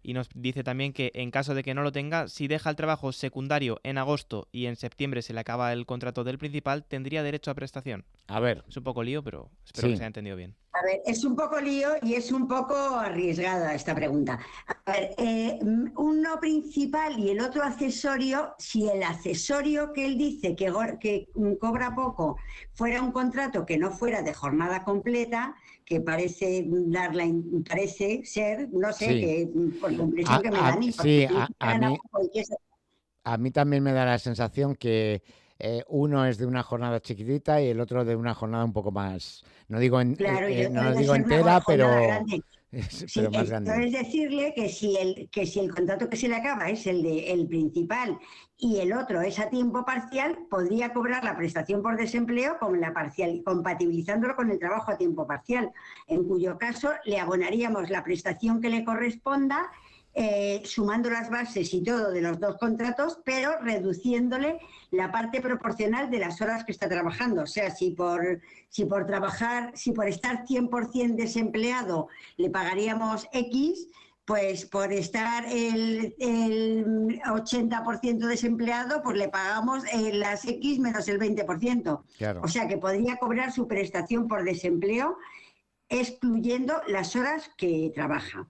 Y 0.03 0.15
nos 0.15 0.29
dice 0.35 0.63
también 0.63 0.93
que 0.93 1.11
en 1.15 1.31
caso 1.31 1.55
de 1.55 1.63
que 1.63 1.75
no 1.75 1.83
lo 1.83 1.93
tenga, 1.93 2.29
si 2.29 2.49
deja 2.49 2.71
el 2.71 2.77
trabajo 2.77 3.13
secundario 3.13 3.81
en 3.83 3.99
agosto 3.99 4.49
y 4.53 4.67
en 4.67 4.77
septiembre 4.77 5.23
se 5.23 5.35
le 5.35 5.41
acaba 5.41 5.73
el 5.73 5.87
contrato 5.87 6.25
del 6.25 6.39
principal, 6.39 6.85
tendría 6.85 7.23
derecho 7.23 7.51
a 7.51 7.55
prestación. 7.55 8.05
A 8.27 8.41
ver. 8.41 8.65
Es 8.69 8.77
un 8.77 8.85
poco 8.85 9.03
lío, 9.03 9.23
pero 9.23 9.51
espero 9.65 9.89
que 9.89 9.97
se 9.97 10.03
haya 10.03 10.07
entendido 10.07 10.37
bien. 10.37 10.55
A 10.79 10.85
ver, 10.85 11.03
es 11.07 11.25
un 11.25 11.35
poco 11.35 11.61
lío 11.61 11.89
y 12.03 12.15
es 12.15 12.31
un 12.31 12.47
poco 12.47 12.75
arriesgada 12.77 13.75
esta 13.75 13.95
pregunta. 13.95 14.39
A 14.87 14.93
ver, 14.93 15.15
eh, 15.19 15.59
uno 15.97 16.39
principal 16.39 17.19
y 17.19 17.31
el 17.31 17.41
otro 17.41 17.65
accesorio, 17.65 18.55
si 18.59 18.89
el 18.89 19.03
accesorio 19.03 19.93
que 19.93 20.07
él 20.07 20.17
dice 20.17 20.55
que, 20.55 20.73
que 21.01 21.29
cobra 21.59 21.95
poco 21.95 22.37
fuera 22.75 23.03
un 23.03 23.11
contrato 23.11 23.67
que 23.67 23.77
no 23.77 23.91
fuera 23.91 24.23
de 24.23 24.33
jornada 24.35 24.85
completa, 24.85 25.57
que 25.85 26.01
parece 26.01 26.65
dar 26.69 27.15
la, 27.15 27.25
parece 27.69 28.23
ser, 28.25 28.69
no 28.71 28.93
sé, 28.93 29.07
que 29.07 29.49
por 29.81 29.91
la 29.91 30.05
impresión 30.05 30.43
que 30.43 30.51
me 30.51 30.59
da 30.59 30.69
a 30.69 30.77
mí. 30.77 30.93
Sí, 30.93 31.27
a, 33.25 33.37
mí, 33.39 33.51
también 33.51 33.83
me 33.83 33.93
da 33.93 34.05
la 34.05 34.19
sensación 34.19 34.77
que 34.77 35.23
eh, 35.59 35.83
uno 35.89 36.25
es 36.25 36.39
de 36.39 36.47
una 36.47 36.63
jornada 36.63 37.01
chiquitita 37.01 37.61
y 37.61 37.69
el 37.69 37.81
otro 37.81 38.05
de 38.05 38.15
una 38.15 38.35
jornada 38.35 38.65
un 38.65 38.73
poco 38.73 38.93
más, 38.93 39.45
no 39.69 39.79
digo, 39.79 40.01
en, 40.01 40.17
eh, 40.19 40.69
no 40.71 40.95
digo 40.95 41.15
entera, 41.15 41.63
pero... 41.67 41.89
Es, 42.71 43.17
es 43.17 43.93
decirle 43.93 44.53
que 44.55 44.69
si 44.69 44.95
el 44.99 45.31
que 45.31 45.47
si 45.47 45.59
el 45.59 45.75
contrato 45.75 46.11
que 46.11 46.19
se 46.19 46.29
le 46.29 46.37
acaba 46.37 46.69
es 46.69 46.87
el 46.87 47.03
de 47.03 47.33
el 47.33 47.47
principal 47.47 48.19
y 48.59 48.81
el 48.81 48.93
otro 48.93 49.23
es 49.23 49.39
a 49.39 49.49
tiempo 49.49 49.87
parcial, 49.87 50.41
podría 50.51 50.93
cobrar 50.93 51.25
la 51.25 51.35
prestación 51.35 51.81
por 51.81 51.97
desempleo 51.97 52.59
con 52.59 52.79
la 52.79 52.93
parcial, 52.93 53.41
compatibilizándolo 53.43 54.37
con 54.37 54.51
el 54.51 54.59
trabajo 54.59 54.91
a 54.91 54.99
tiempo 54.99 55.27
parcial, 55.27 55.73
en 56.09 56.25
cuyo 56.25 56.59
caso 56.59 56.91
le 57.07 57.19
abonaríamos 57.19 57.89
la 57.89 58.05
prestación 58.05 58.61
que 58.61 58.69
le 58.69 58.85
corresponda 58.85 59.71
eh, 60.13 60.61
sumando 60.65 61.09
las 61.09 61.31
bases 61.31 61.73
y 61.73 61.83
todo 61.83 62.11
de 62.11 62.21
los 62.21 62.39
dos 62.39 62.59
contratos, 62.59 63.21
pero 63.25 63.53
reduciéndole 63.63 64.59
la 64.91 65.13
parte 65.13 65.41
proporcional 65.41 66.11
de 66.11 66.19
las 66.19 66.41
horas 66.41 66.65
que 66.65 66.73
está 66.73 66.89
trabajando. 66.89 67.43
O 67.43 67.47
sea, 67.47 67.71
si 67.71 67.91
por, 67.91 68.41
si 68.69 68.85
por 68.85 69.07
trabajar, 69.07 69.73
si 69.75 69.93
por 69.93 70.09
estar 70.09 70.45
100% 70.47 71.15
desempleado 71.15 72.09
le 72.37 72.51
pagaríamos 72.51 73.29
X, 73.33 73.89
pues 74.25 74.67
por 74.67 74.93
estar 74.93 75.47
el, 75.47 76.15
80% 76.19 78.27
desempleado, 78.27 79.03
pues 79.03 79.17
le 79.17 79.29
pagamos 79.29 79.85
eh, 79.87 80.13
las 80.13 80.45
X 80.45 80.79
menos 80.79 81.09
el 81.09 81.19
20%. 81.19 82.03
O 82.43 82.49
sea 82.49 82.69
que 82.69 82.77
podría 82.77 83.17
cobrar 83.17 83.53
su 83.53 83.67
prestación 83.67 84.29
por 84.29 84.45
desempleo 84.45 85.17
excluyendo 85.89 86.83
las 86.89 87.17
horas 87.17 87.51
que 87.57 87.91
trabaja. 87.95 88.47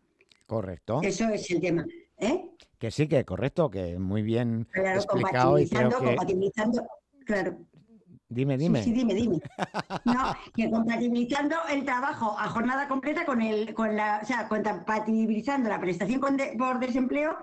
Correcto. 0.47 1.01
Eso 1.03 1.29
es 1.29 1.49
el 1.51 1.61
tema. 1.61 1.87
¿eh? 2.19 2.51
Que 2.79 2.91
sí, 2.91 3.09
que 3.09 3.25
correcto, 3.25 3.71
que 3.71 3.99
muy 3.99 4.23
bien 4.23 4.69
explicado 4.75 5.59
y 5.59 5.69
creo 5.69 5.91
que... 5.91 6.17
claro. 7.25 7.59
Dime, 8.31 8.59
dime. 8.59 8.83
Sí, 8.83 8.93
dime, 8.93 9.15
dime. 9.15 9.41
No, 10.05 10.35
que 10.55 10.71
compatibilizando 10.71 11.57
el 11.71 11.85
trabajo 11.85 12.37
a 12.39 12.49
jornada 12.49 12.87
completa 12.87 13.25
con 13.25 13.41
el, 13.41 13.75
con 13.75 13.97
la, 13.97 14.21
o 14.23 14.27
sea, 14.27 14.49
compatibilizando 14.49 15.69
la 15.69 15.81
prestación 15.81 16.21
por 16.59 16.79
desempleo 16.79 17.37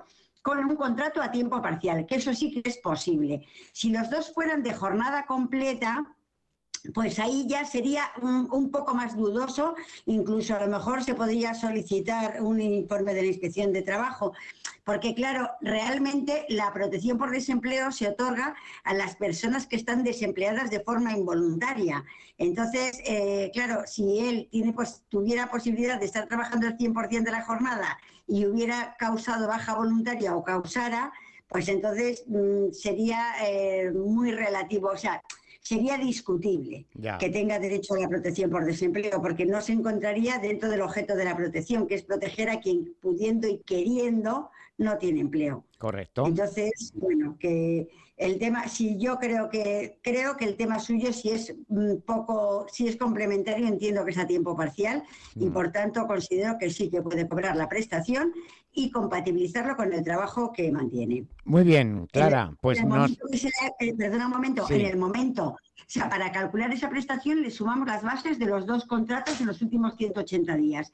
con 0.44 0.60
un 0.60 0.76
contrato 0.76 1.24
a 1.24 1.32
tiempo 1.32 1.60
parcial, 1.60 2.06
que 2.06 2.16
eso 2.16 2.34
sí 2.34 2.52
que 2.52 2.70
es 2.70 2.78
posible. 2.78 3.42
Si 3.74 3.90
los 3.90 4.10
dos 4.12 4.32
fueran 4.32 4.62
de 4.62 4.76
jornada 4.76 5.26
completa, 5.26 6.16
pues 6.94 7.20
ahí 7.20 7.46
ya 7.48 7.66
sería 7.66 8.12
un, 8.22 8.70
poco 8.72 8.94
más 8.94 9.16
dudoso, 9.16 9.76
incluso 10.06 10.56
a 10.56 10.66
lo 10.66 10.68
mejor 10.68 11.04
se 11.04 11.16
podría 11.16 11.54
solicitar 11.54 12.42
un 12.42 12.62
informe 12.62 13.14
de 13.14 13.22
la 13.22 13.28
inspección 13.28 13.72
de 13.74 13.82
trabajo, 13.82 14.34
porque 14.84 15.16
claro, 15.16 15.50
realmente 15.62 16.46
la 16.50 16.72
protección 16.74 17.18
por 17.18 17.32
desempleo 17.32 17.92
se 17.92 18.10
otorga 18.10 18.56
a 18.84 18.94
las 18.94 19.16
personas 19.16 19.66
que 19.68 19.76
están 19.76 20.04
desempleadas 20.04 20.70
de 20.70 20.80
forma 20.80 21.14
involuntaria. 21.14 22.04
Entonces, 22.38 23.00
eh, 23.06 23.50
claro, 23.54 23.84
si 23.88 24.20
él 24.20 24.50
tuviera 25.10 25.50
posibilidad 25.50 26.00
de 26.00 26.06
estar 26.06 26.28
trabajando 26.28 26.68
el 26.68 26.78
100% 26.78 27.24
de 27.24 27.32
la 27.32 27.44
jornada 27.44 27.98
y 28.28 28.46
hubiera 28.46 28.96
causado 28.98 29.48
baja 29.48 29.76
voluntaria 29.76 30.36
o 30.36 30.44
causara, 30.44 31.12
pues 31.48 31.68
entonces 31.68 32.24
mm, 32.28 32.72
sería 32.72 33.36
eh, 33.48 33.92
muy 33.92 34.32
relativo. 34.32 34.90
O 34.90 34.98
sea, 34.98 35.22
sería 35.66 35.98
discutible 35.98 36.86
que 37.20 37.30
tenga 37.30 37.58
derecho 37.58 37.96
a 37.96 38.00
la 38.00 38.08
protección 38.08 38.52
por 38.52 38.66
desempleo, 38.66 39.20
porque 39.20 39.48
no 39.48 39.60
se 39.62 39.74
encontraría 39.74 40.38
dentro 40.38 40.70
del 40.70 40.82
objeto 40.82 41.16
de 41.16 41.26
la 41.26 41.36
protección, 41.36 41.88
que 41.88 41.96
es 41.96 42.04
proteger 42.04 42.52
a 42.52 42.60
quien 42.60 42.94
pudiendo 43.02 43.48
y 43.48 43.58
queriendo 43.66 44.52
no 44.78 44.98
tiene 45.00 45.22
empleo. 45.22 45.66
Correcto. 45.80 46.28
Entonces, 46.28 46.94
bueno, 46.94 47.36
que 47.40 47.88
el 48.18 48.40
tema, 48.40 48.68
si 48.68 48.98
yo 48.98 49.18
creo 49.18 49.50
que 49.50 50.00
creo 50.02 50.38
que 50.38 50.46
el 50.46 50.56
tema 50.56 50.80
suyo 50.80 51.12
si 51.12 51.32
es 51.32 51.54
un 51.68 52.02
poco, 52.06 52.66
si 52.72 52.88
es 52.88 52.96
complementario, 52.96 53.68
entiendo 53.68 54.06
que 54.06 54.12
es 54.12 54.18
a 54.18 54.28
tiempo 54.28 54.56
parcial 54.56 55.04
y 55.36 55.48
mm. 55.48 55.54
por 55.54 55.72
tanto 55.72 56.08
considero 56.08 56.58
que 56.58 56.70
sí 56.70 56.90
que 56.90 57.02
puede 57.02 57.28
cobrar 57.28 57.56
la 57.58 57.68
prestación 57.68 58.34
y 58.74 58.90
compatibilizarlo 58.92 59.76
con 59.76 59.92
el 59.94 60.04
trabajo 60.04 60.52
que 60.54 60.72
mantiene. 60.72 61.26
Muy 61.44 61.64
bien, 61.64 62.08
Clara, 62.12 62.54
pues 62.62 62.84
nos... 62.84 63.12
Eh, 63.12 63.94
perdona 63.98 64.26
un 64.26 64.32
momento, 64.34 64.66
en 64.70 64.86
el 64.86 64.98
momento, 64.98 65.48
o 65.48 65.88
sea, 65.88 66.10
para 66.10 66.32
calcular 66.32 66.72
esa 66.72 66.90
prestación 66.90 67.42
le 67.42 67.52
sumamos 67.52 67.88
las 67.88 68.04
bases 68.04 68.40
de 68.40 68.46
los 68.46 68.66
dos 68.66 68.86
contratos 68.86 69.40
en 69.40 69.48
los 69.48 69.62
últimos 69.62 69.96
180 69.96 70.56
días 70.58 70.92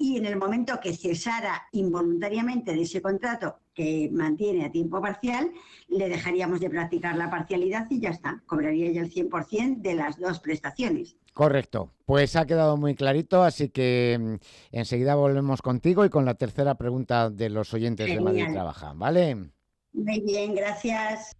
y 0.00 0.16
en 0.16 0.24
el 0.24 0.38
momento 0.38 0.80
que 0.80 0.96
cesara 0.96 1.68
involuntariamente 1.72 2.72
de 2.72 2.82
ese 2.82 3.02
contrato 3.02 3.58
que 3.74 4.08
mantiene 4.10 4.64
a 4.64 4.72
tiempo 4.72 4.98
parcial, 4.98 5.52
le 5.88 6.08
dejaríamos 6.08 6.58
de 6.58 6.70
practicar 6.70 7.16
la 7.16 7.28
parcialidad 7.28 7.86
y 7.90 8.00
ya 8.00 8.08
está, 8.08 8.42
cobraría 8.46 8.90
ya 8.92 9.02
el 9.02 9.12
100% 9.12 9.82
de 9.82 9.94
las 9.94 10.18
dos 10.18 10.40
prestaciones. 10.40 11.16
Correcto, 11.34 11.92
pues 12.06 12.34
ha 12.34 12.46
quedado 12.46 12.78
muy 12.78 12.94
clarito, 12.94 13.42
así 13.42 13.68
que 13.68 14.18
mm, 14.18 14.34
enseguida 14.72 15.16
volvemos 15.16 15.60
contigo 15.60 16.06
y 16.06 16.08
con 16.08 16.24
la 16.24 16.34
tercera 16.34 16.76
pregunta 16.76 17.28
de 17.28 17.50
los 17.50 17.74
oyentes 17.74 18.08
de 18.08 18.20
Madrid 18.20 18.46
Trabaja, 18.50 18.94
¿vale? 18.94 19.50
Muy 19.92 20.20
bien, 20.20 20.54
gracias. 20.54 21.36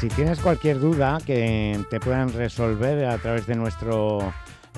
Si 0.00 0.06
tienes 0.06 0.38
cualquier 0.38 0.78
duda 0.78 1.18
que 1.26 1.84
te 1.90 1.98
puedan 1.98 2.32
resolver 2.32 3.04
a 3.04 3.18
través 3.18 3.48
de 3.48 3.56
nuestro 3.56 4.32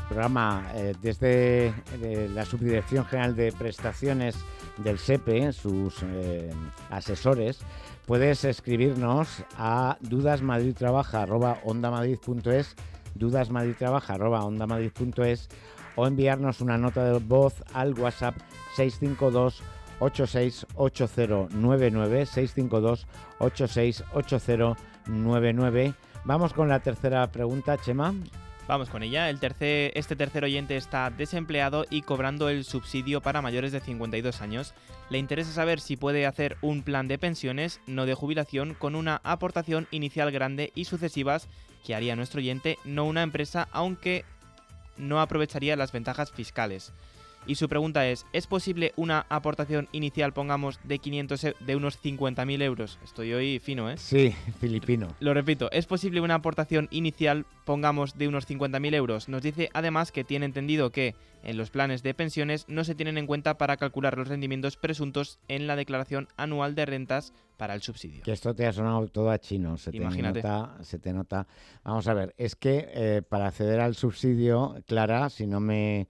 programa 0.08 0.66
eh, 0.74 0.94
desde 1.02 1.66
eh, 1.66 2.30
la 2.32 2.46
Subdirección 2.46 3.04
General 3.04 3.36
de 3.36 3.52
Prestaciones 3.52 4.34
del 4.78 4.98
SEPE, 4.98 5.52
sus 5.52 6.02
eh, 6.04 6.50
asesores, 6.88 7.58
puedes 8.06 8.46
escribirnos 8.46 9.44
a 9.58 9.98
dudasmadridtrabaja.ondamadrid.es 10.00 12.74
dudasmadridtrabaja.ondamadrid.es 13.14 15.48
o 15.96 16.06
enviarnos 16.06 16.62
una 16.62 16.78
nota 16.78 17.04
de 17.04 17.18
voz 17.18 17.62
al 17.74 17.92
WhatsApp 17.92 18.36
652 18.74 19.62
868099 19.98 22.24
652 22.24 23.06
868099 23.38 24.89
99. 25.06 25.94
Vamos 26.24 26.52
con 26.52 26.68
la 26.68 26.80
tercera 26.80 27.26
pregunta, 27.30 27.78
Chema. 27.78 28.14
Vamos 28.70 28.88
con 28.88 29.02
ella. 29.02 29.28
El 29.30 29.40
tercer, 29.40 29.90
este 29.96 30.14
tercer 30.14 30.44
oyente 30.44 30.76
está 30.76 31.10
desempleado 31.10 31.86
y 31.90 32.02
cobrando 32.02 32.48
el 32.48 32.64
subsidio 32.64 33.20
para 33.20 33.42
mayores 33.42 33.72
de 33.72 33.80
52 33.80 34.40
años. 34.42 34.74
Le 35.08 35.18
interesa 35.18 35.50
saber 35.50 35.80
si 35.80 35.96
puede 35.96 36.24
hacer 36.24 36.56
un 36.60 36.82
plan 36.82 37.08
de 37.08 37.18
pensiones, 37.18 37.80
no 37.88 38.06
de 38.06 38.14
jubilación, 38.14 38.74
con 38.74 38.94
una 38.94 39.20
aportación 39.24 39.88
inicial 39.90 40.30
grande 40.30 40.70
y 40.76 40.84
sucesivas 40.84 41.48
que 41.84 41.96
haría 41.96 42.14
nuestro 42.14 42.38
oyente, 42.38 42.78
no 42.84 43.06
una 43.06 43.24
empresa, 43.24 43.66
aunque 43.72 44.24
no 44.96 45.20
aprovecharía 45.20 45.74
las 45.74 45.90
ventajas 45.90 46.30
fiscales. 46.30 46.92
Y 47.46 47.54
su 47.54 47.68
pregunta 47.68 48.06
es, 48.06 48.26
¿es 48.32 48.46
posible 48.46 48.92
una 48.96 49.26
aportación 49.28 49.88
inicial, 49.92 50.32
pongamos, 50.32 50.78
de 50.84 50.98
500 50.98 51.44
e-, 51.44 51.54
de 51.60 51.76
unos 51.76 52.02
50.000 52.02 52.62
euros? 52.62 52.98
Estoy 53.02 53.32
hoy 53.32 53.58
fino, 53.58 53.90
¿eh? 53.90 53.96
Sí, 53.96 54.34
filipino. 54.60 55.08
Lo 55.20 55.34
repito, 55.34 55.70
¿es 55.72 55.86
posible 55.86 56.20
una 56.20 56.36
aportación 56.36 56.88
inicial, 56.90 57.46
pongamos, 57.64 58.16
de 58.18 58.28
unos 58.28 58.48
50.000 58.48 58.94
euros? 58.94 59.28
Nos 59.28 59.42
dice 59.42 59.70
además 59.72 60.12
que 60.12 60.24
tiene 60.24 60.46
entendido 60.46 60.90
que 60.90 61.14
en 61.42 61.56
los 61.56 61.70
planes 61.70 62.02
de 62.02 62.14
pensiones 62.14 62.66
no 62.68 62.84
se 62.84 62.94
tienen 62.94 63.16
en 63.16 63.26
cuenta 63.26 63.56
para 63.56 63.76
calcular 63.76 64.16
los 64.16 64.28
rendimientos 64.28 64.76
presuntos 64.76 65.38
en 65.48 65.66
la 65.66 65.76
declaración 65.76 66.28
anual 66.36 66.74
de 66.74 66.86
rentas 66.86 67.32
para 67.56 67.74
el 67.74 67.82
subsidio. 67.82 68.22
Que 68.22 68.32
esto 68.32 68.54
te 68.54 68.66
ha 68.66 68.72
sonado 68.72 69.06
todo 69.08 69.30
a 69.30 69.38
chino, 69.38 69.76
se 69.76 69.90
te 69.90 69.98
nota, 69.98 70.76
se 70.82 70.98
te 70.98 71.12
nota. 71.12 71.46
Vamos 71.84 72.06
a 72.08 72.14
ver, 72.14 72.34
es 72.36 72.56
que 72.56 72.88
eh, 72.92 73.22
para 73.26 73.48
acceder 73.48 73.80
al 73.80 73.94
subsidio, 73.94 74.76
Clara, 74.86 75.30
si 75.30 75.46
no 75.46 75.60
me 75.60 76.08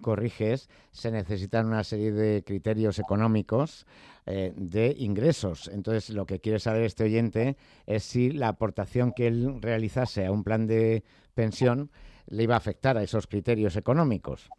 corriges, 0.00 0.68
se 0.90 1.10
necesitan 1.10 1.66
una 1.66 1.84
serie 1.84 2.12
de 2.12 2.42
criterios 2.44 2.98
económicos 2.98 3.86
eh, 4.26 4.52
de 4.56 4.94
ingresos. 4.98 5.68
Entonces, 5.72 6.10
lo 6.10 6.26
que 6.26 6.40
quiere 6.40 6.58
saber 6.58 6.82
este 6.82 7.04
oyente 7.04 7.56
es 7.86 8.02
si 8.02 8.32
la 8.32 8.48
aportación 8.48 9.12
que 9.12 9.28
él 9.28 9.62
realizase 9.62 10.26
a 10.26 10.32
un 10.32 10.42
plan 10.42 10.66
de 10.66 11.04
pensión 11.34 11.90
le 12.26 12.42
iba 12.42 12.54
a 12.54 12.58
afectar 12.58 12.96
a 12.96 13.02
esos 13.02 13.26
criterios 13.26 13.76
económicos. 13.76 14.50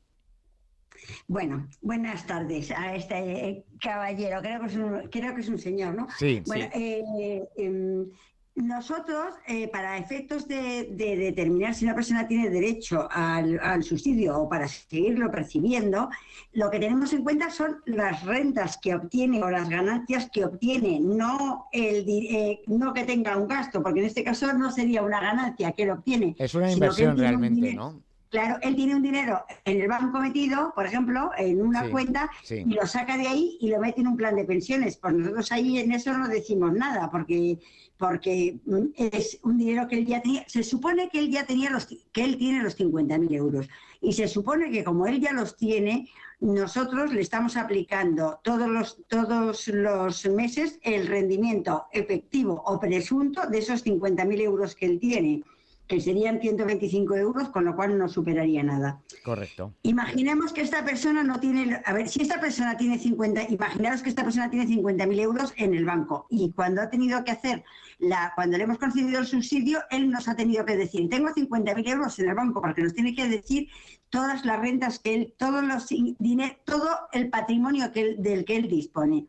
Bueno, 1.28 1.68
buenas 1.82 2.26
tardes 2.26 2.72
a 2.72 2.96
este 2.96 3.66
caballero, 3.82 4.42
creo 4.42 4.60
que 4.62 4.66
es 4.68 4.76
un, 4.76 5.02
creo 5.10 5.36
que 5.36 5.42
es 5.42 5.50
un 5.50 5.60
señor, 5.60 5.96
¿no? 5.96 6.08
Sí, 6.18 6.42
bueno, 6.46 6.66
eh, 6.74 7.44
em, 7.58 8.10
nosotros, 8.58 9.36
eh, 9.48 9.68
para 9.68 9.98
efectos 9.98 10.48
de, 10.48 10.90
determinar 10.92 11.76
si 11.76 11.86
una 11.86 11.94
persona 11.94 12.28
tiene 12.28 12.50
derecho 12.50 13.08
al, 13.12 13.84
subsidio 13.84 14.40
o 14.40 14.50
para 14.50 14.68
seguirlo 14.68 15.30
percibiendo, 15.30 16.10
lo 16.54 16.72
que 16.72 16.80
tenemos 16.80 17.14
en 17.14 17.24
cuenta 17.24 17.52
son 17.52 17.78
las 17.86 18.24
rentas 18.24 18.80
que 18.82 18.96
obtiene 18.96 19.44
o 19.44 19.50
las 19.50 19.70
ganancias 19.70 20.30
que 20.32 20.46
obtiene, 20.46 21.00
no, 21.00 21.68
el, 21.72 22.04
eh, 22.08 22.62
no 22.66 22.94
que 22.94 23.04
tenga 23.04 23.38
un 23.38 23.48
gasto, 23.48 23.84
porque 23.84 24.00
en 24.00 24.08
este 24.08 24.24
caso 24.24 24.52
no 24.54 24.72
sería 24.72 25.04
una 25.04 25.22
ganancia 25.22 25.72
que 25.74 25.84
él 25.84 25.92
obtiene. 25.92 26.36
Es 26.40 26.56
una 26.56 26.72
inversión 26.72 27.16
realmente, 27.16 27.74
¿no? 27.76 28.07
Claro, 28.30 28.58
él 28.62 28.76
tiene 28.76 28.96
un 28.96 29.02
dinero 29.02 29.46
en 29.64 29.82
el 29.82 29.88
banco 29.88 30.20
metido, 30.20 30.74
por 30.76 30.86
ejemplo, 30.86 31.32
en 31.38 31.62
una 31.62 31.90
cuenta, 31.90 32.30
y 32.50 32.74
lo 32.74 32.86
saca 32.86 33.18
de 33.18 33.28
ahí 33.28 33.58
y 33.62 33.70
lo 33.70 33.80
mete 33.80 34.02
en 34.02 34.08
un 34.08 34.18
plan 34.18 34.36
de 34.36 34.44
pensiones. 34.44 34.98
Pues 34.98 35.14
nosotros 35.14 35.52
ahí 35.54 35.80
en 35.80 35.94
eso 35.94 36.18
no 36.18 36.28
decimos 36.28 36.74
nada, 36.74 37.10
porque, 37.10 37.58
porque 37.98 38.58
es 38.98 39.40
un 39.44 39.58
dinero 39.58 39.88
que 39.88 40.00
él 40.00 40.06
ya 40.06 40.22
tenía. 40.22 40.44
Se 40.48 40.64
supone 40.64 41.10
que 41.10 41.20
él 41.20 41.32
ya 41.32 41.46
tenía 41.46 41.70
los, 41.70 41.86
que 41.86 42.24
él 42.24 42.38
tiene 42.38 42.64
los 42.64 42.78
50.000 42.78 43.34
euros. 43.34 43.70
Y 44.02 44.12
se 44.12 44.28
supone 44.28 44.72
que 44.72 44.84
como 44.84 45.08
él 45.08 45.22
ya 45.22 45.32
los 45.32 45.56
tiene, 45.56 46.10
nosotros 46.42 47.14
le 47.14 47.22
estamos 47.22 47.56
aplicando 47.56 48.42
todos 48.44 48.68
los, 48.68 48.98
todos 49.08 49.70
los 49.70 50.26
meses 50.26 50.80
el 50.84 51.08
rendimiento 51.08 51.86
efectivo 51.94 52.62
o 52.66 52.78
presunto 52.78 53.48
de 53.48 53.60
esos 53.60 53.86
50.000 53.86 54.42
euros 54.42 54.76
que 54.76 54.86
él 54.86 55.00
tiene 55.00 55.44
que 55.88 56.02
serían 56.02 56.42
125 56.42 57.16
euros, 57.16 57.50
con 57.50 57.66
lo 57.66 57.76
cual 57.76 57.98
no 57.98 58.10
superaría 58.10 58.62
nada. 58.62 59.02
Correcto. 59.24 59.74
Imaginemos 59.84 60.52
que 60.52 60.62
esta 60.62 60.84
persona 60.84 61.24
no 61.24 61.40
tiene, 61.40 61.82
a 61.86 61.94
ver, 61.94 62.10
si 62.10 62.22
esta 62.22 62.40
persona 62.42 62.76
tiene 62.76 63.00
50, 63.00 63.50
imaginaros 63.50 64.02
que 64.02 64.10
esta 64.10 64.24
persona 64.24 64.50
tiene 64.50 64.68
50.000 64.68 65.20
euros 65.20 65.54
en 65.56 65.74
el 65.74 65.86
banco 65.86 66.28
y 66.30 66.52
cuando 66.52 66.82
ha 66.82 66.90
tenido 66.90 67.24
que 67.24 67.32
hacer, 67.32 67.64
la, 68.00 68.34
cuando 68.36 68.58
le 68.58 68.66
hemos 68.66 68.78
concedido 68.78 69.20
el 69.20 69.26
subsidio, 69.26 69.80
él 69.90 70.12
nos 70.12 70.28
ha 70.28 70.36
tenido 70.36 70.66
que 70.66 70.76
decir, 70.76 71.10
tengo 71.10 71.30
50.000 71.30 71.90
euros 71.90 72.20
en 72.20 72.30
el 72.30 72.36
banco, 72.36 72.62
porque 72.62 72.84
nos 72.84 72.94
tiene 72.94 73.16
que 73.16 73.28
decir 73.28 73.70
todas 74.10 74.46
las 74.46 74.60
rentas 74.60 75.00
que 75.00 75.14
él, 75.14 75.34
todos 75.38 75.64
los 75.64 75.88
dinero, 75.88 76.56
todo 76.66 76.90
el 77.14 77.30
patrimonio 77.30 77.92
que 77.92 78.16
del 78.16 78.46
que 78.46 78.58
él 78.58 78.68
dispone. 78.68 79.28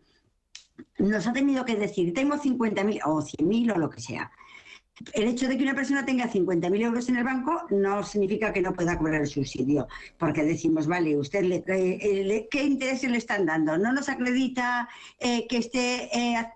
Nos 0.99 1.27
ha 1.27 1.33
tenido 1.33 1.65
que 1.65 1.77
decir, 1.77 2.13
tengo 2.15 2.37
50.000 2.37 3.01
o 3.05 3.23
100.000 3.23 3.75
o 3.75 3.79
lo 3.79 3.91
que 3.91 4.01
sea. 4.01 4.31
El 5.13 5.29
hecho 5.29 5.49
de 5.49 5.57
que 5.57 5.63
una 5.63 5.75
persona 5.75 6.05
tenga 6.05 6.31
50.000 6.31 6.83
euros 6.83 7.09
en 7.09 7.17
el 7.17 7.25
banco 7.25 7.63
no 7.71 8.03
significa 8.03 8.53
que 8.53 8.61
no 8.61 8.73
pueda 8.73 8.99
cobrar 8.99 9.21
el 9.21 9.27
subsidio, 9.27 9.87
porque 10.19 10.43
decimos, 10.43 10.87
vale, 10.87 11.17
usted 11.17 11.43
le, 11.43 11.65
eh, 11.69 12.49
¿qué 12.51 12.65
intereses 12.65 13.11
le 13.11 13.19
están 13.19 13.47
dando? 13.47 13.79
No 13.79 13.93
nos 13.93 14.09
acredita 14.09 14.89
eh, 15.21 15.47
que 15.47 15.59
esté, 15.59 16.11
eh, 16.13 16.47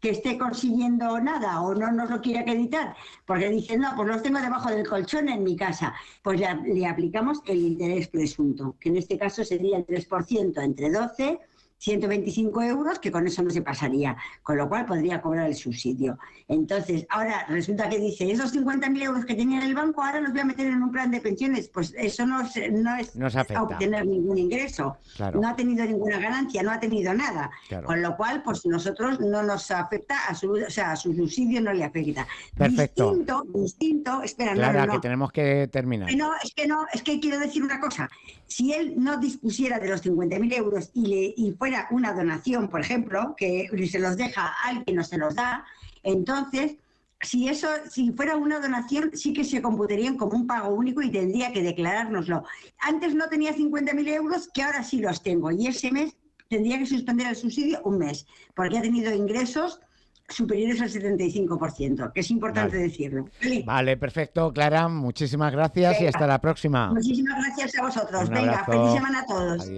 que 0.00 0.10
esté 0.10 0.38
consiguiendo 0.38 1.18
nada 1.20 1.62
o 1.62 1.74
no 1.74 1.90
nos 1.90 2.10
lo 2.10 2.20
quiere 2.20 2.40
acreditar, 2.40 2.94
porque 3.24 3.48
dice, 3.48 3.76
no, 3.76 3.94
pues 3.96 4.08
los 4.08 4.22
tengo 4.22 4.40
debajo 4.40 4.70
del 4.70 4.86
colchón 4.86 5.28
en 5.28 5.42
mi 5.42 5.56
casa, 5.56 5.94
pues 6.22 6.38
le, 6.38 6.54
le 6.74 6.86
aplicamos 6.86 7.42
el 7.46 7.58
interés 7.58 8.06
presunto, 8.08 8.76
que 8.78 8.90
en 8.90 8.98
este 8.98 9.18
caso 9.18 9.44
sería 9.44 9.78
el 9.78 9.86
3% 9.86 10.62
entre 10.62 10.90
12 10.90 11.40
125 11.78 12.62
euros, 12.62 12.98
que 12.98 13.12
con 13.12 13.26
eso 13.26 13.42
no 13.42 13.50
se 13.50 13.62
pasaría, 13.62 14.16
con 14.42 14.56
lo 14.56 14.68
cual 14.68 14.86
podría 14.86 15.20
cobrar 15.20 15.46
el 15.46 15.54
subsidio. 15.54 16.18
Entonces, 16.48 17.06
ahora 17.10 17.44
resulta 17.48 17.88
que 17.88 17.98
dice, 17.98 18.30
esos 18.30 18.54
50.000 18.54 19.02
euros 19.02 19.24
que 19.24 19.34
tenía 19.34 19.58
en 19.58 19.66
el 19.66 19.74
banco, 19.74 20.02
ahora 20.02 20.20
los 20.20 20.32
voy 20.32 20.40
a 20.40 20.44
meter 20.44 20.66
en 20.66 20.82
un 20.82 20.90
plan 20.90 21.10
de 21.10 21.20
pensiones. 21.20 21.68
Pues 21.68 21.94
eso 21.96 22.26
no, 22.26 22.42
no 22.42 22.96
es 22.96 23.12
obtener 23.58 24.06
ningún 24.06 24.38
ingreso, 24.38 24.96
no 25.34 25.48
ha 25.48 25.56
tenido 25.56 25.84
ninguna 25.84 26.18
ganancia, 26.18 26.62
no 26.62 26.70
ha 26.70 26.80
tenido 26.80 27.12
nada. 27.14 27.50
Con 27.84 28.02
lo 28.02 28.16
cual, 28.16 28.42
pues 28.42 28.64
nosotros 28.66 29.20
no 29.20 29.42
nos 29.42 29.70
afecta, 29.70 30.16
a 30.28 30.34
su, 30.34 30.52
o 30.52 30.70
sea, 30.70 30.92
a 30.92 30.96
su 30.96 31.14
subsidio 31.14 31.60
no 31.60 31.72
le 31.72 31.84
afecta. 31.84 32.26
Perfecto. 32.56 33.10
Distinto, 33.10 33.46
distinto, 33.54 34.22
espera, 34.22 34.54
no, 34.54 34.92
que 34.92 34.98
tenemos 35.00 35.32
que 35.32 35.68
terminar. 35.68 36.14
No, 36.14 36.32
es 36.42 36.54
que 36.54 36.66
no, 36.66 36.86
es 36.92 37.02
que 37.02 37.20
quiero 37.20 37.38
decir 37.38 37.62
una 37.62 37.80
cosa. 37.80 38.08
Si 38.46 38.72
él 38.72 38.94
no 38.96 39.18
dispusiera 39.18 39.78
de 39.78 39.88
los 39.88 40.04
50.000 40.04 40.54
euros 40.54 40.90
y, 40.94 41.06
le, 41.06 41.34
y 41.36 41.52
fuera 41.66 41.88
una 41.90 42.12
donación, 42.12 42.68
por 42.68 42.80
ejemplo, 42.80 43.34
que 43.36 43.68
se 43.90 43.98
los 43.98 44.16
deja 44.16 44.46
a 44.46 44.68
alguien 44.68 45.00
o 45.00 45.02
se 45.02 45.18
los 45.18 45.34
da, 45.34 45.64
entonces, 46.04 46.76
si 47.20 47.48
eso, 47.48 47.66
si 47.90 48.12
fuera 48.12 48.36
una 48.36 48.60
donación, 48.60 49.10
sí 49.14 49.32
que 49.32 49.42
se 49.42 49.60
computarían 49.60 50.16
como 50.16 50.36
un 50.36 50.46
pago 50.46 50.68
único 50.68 51.02
y 51.02 51.10
tendría 51.10 51.52
que 51.52 51.64
declarárnoslo. 51.64 52.44
Antes 52.78 53.16
no 53.16 53.28
tenía 53.28 53.52
50.000 53.52 54.08
euros, 54.10 54.48
que 54.54 54.62
ahora 54.62 54.84
sí 54.84 55.00
los 55.00 55.24
tengo, 55.24 55.50
y 55.50 55.66
ese 55.66 55.90
mes 55.90 56.14
tendría 56.48 56.78
que 56.78 56.86
suspender 56.86 57.26
el 57.26 57.34
subsidio 57.34 57.80
un 57.82 57.98
mes, 57.98 58.28
porque 58.54 58.78
ha 58.78 58.82
tenido 58.82 59.12
ingresos 59.12 59.80
superiores 60.28 60.80
al 60.80 60.90
75%, 60.90 62.12
que 62.12 62.20
es 62.20 62.30
importante 62.30 62.76
decirlo. 62.76 63.28
Vale, 63.64 63.96
perfecto, 63.96 64.52
Clara, 64.52 64.86
muchísimas 64.86 65.50
gracias 65.50 66.00
y 66.00 66.06
hasta 66.06 66.28
la 66.28 66.40
próxima. 66.40 66.92
Muchísimas 66.92 67.44
gracias 67.44 67.76
a 67.76 67.82
vosotros. 67.82 68.28
Venga, 68.28 68.64
feliz 68.64 68.92
semana 68.92 69.20
a 69.20 69.26
todos. 69.26 69.68